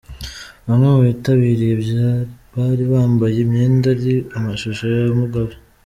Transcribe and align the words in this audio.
Bamwe 0.65 0.87
mu 0.93 0.99
bitabiriye 1.07 2.09
bari 2.55 2.83
mambaye 2.91 3.37
imyenda 3.45 3.87
iriho 3.95 4.19
amashusho 4.37 4.83
ya 4.95 5.03
Mugabe. 5.19 5.53